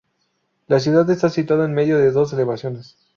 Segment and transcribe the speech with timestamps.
[0.65, 2.97] La ciudad está situada en medio de dos elevaciones.